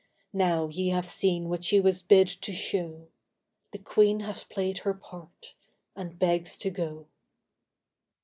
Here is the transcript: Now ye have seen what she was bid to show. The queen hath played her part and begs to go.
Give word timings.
Now 0.33 0.67
ye 0.67 0.89
have 0.89 1.05
seen 1.05 1.47
what 1.47 1.63
she 1.63 1.79
was 1.79 2.01
bid 2.01 2.27
to 2.27 2.51
show. 2.51 3.09
The 3.69 3.77
queen 3.77 4.21
hath 4.21 4.49
played 4.49 4.79
her 4.79 4.95
part 4.95 5.53
and 5.95 6.17
begs 6.17 6.57
to 6.57 6.71
go. 6.71 7.05